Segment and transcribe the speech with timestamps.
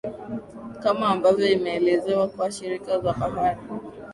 [0.81, 3.59] kama ambavyo imeelezewa na shirika la habari